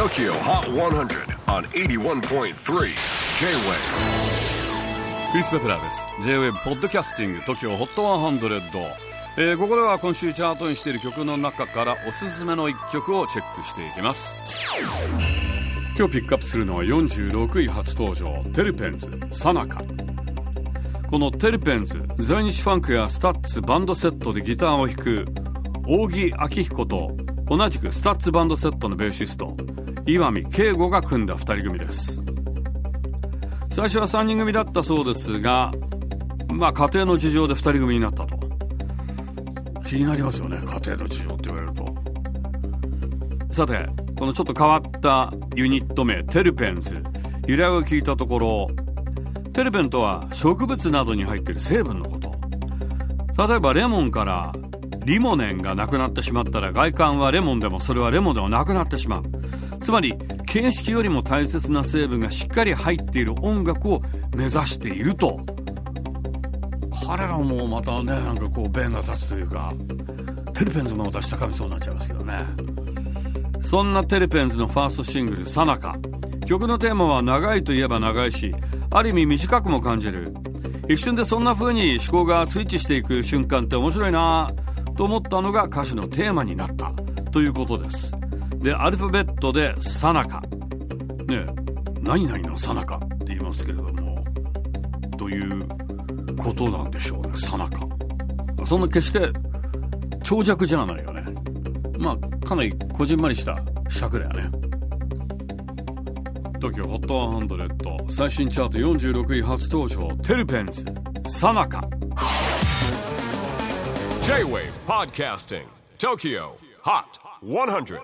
[0.00, 2.54] TOKYO HOT 100 on 81.3 J-WAVE
[5.30, 6.06] クリス・ベプラーです。
[6.22, 8.80] J-WAVE ポッドキャスティング TOKYO HOT 100、
[9.36, 14.38] えー、ここでは今週チャートにしている曲の中からおすすめの一曲をチェックしていきます。
[15.98, 19.82] 今日ピックアップするのは46位初登場テルペンズ「サナカ」
[21.10, 25.26] このテルペンズ在日ファンクやスタッツバンドセットでギターを弾く
[25.86, 27.14] 扇明彦と
[27.50, 29.54] 同じくスタッツバンドセットのベーシスト
[30.12, 32.20] 岩見圭吾が組んだ2人組です。
[33.70, 35.70] 最初は3人組だったそうですが
[36.52, 38.38] まあ家庭の事情で2人組になったと。
[39.86, 41.84] 気になりますよね家庭の事情って言われると。
[43.52, 43.86] さて
[44.18, 47.02] このちょっと変わったユニット名テルペンズ。
[47.46, 48.68] 由来を聞いたところ
[49.52, 52.30] テルペンとは植物などに入っている成分のこと。
[53.48, 54.52] 例えばレモンから
[55.04, 59.22] リモネンがなくなってしまったら外観はレモンでもそれはレモンではなくなってしまう。
[59.80, 60.14] つまり
[60.46, 64.02] 形式よりも大切な成分がしっかり入っている音楽を
[64.36, 65.40] 目指していると。
[67.06, 69.72] 彼らもまたねなんかこう弁が立つというか
[70.54, 72.46] テレペンズもまた下かみそうになっちゃいますけどね。
[73.60, 75.96] そんなテレペンズのファーストシングル「さなか」
[76.46, 78.54] 曲のテーマは長いといえば長いし
[78.90, 80.34] ある意味短くも感じる。
[80.88, 84.50] 一瞬でそんな風に思考がスイッチしていく瞬間って面白いな
[84.96, 86.92] と思ったのが歌詞のテーマになった
[87.30, 88.12] ということです。
[88.60, 90.42] でアルファベットで「さなか」
[91.28, 91.46] ね
[92.02, 94.24] 何々のさなかって言いますけれども
[95.18, 95.66] という
[96.36, 97.86] ことなんでしょうねさなか。
[98.64, 99.30] そんな決して
[100.22, 101.24] 長尺じゃないよね。
[101.98, 103.56] まあかなりこじんまりした
[103.88, 104.50] 尺だよね。
[106.60, 110.84] TOKIOHOT100 最新チャート46位初登場テルペンズ
[111.26, 111.82] さなか。
[114.22, 115.64] J-WAVE PODCASTING
[115.98, 116.69] TOKYO.
[116.82, 118.00] HOT 100